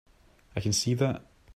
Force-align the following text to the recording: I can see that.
I 0.55 0.61
can 0.61 0.73
see 0.73 0.95
that. 0.95 1.21